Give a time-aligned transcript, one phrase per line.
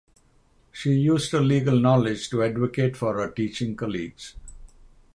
[0.71, 4.33] She used her legal knowledge to advocate for her teaching colleagues.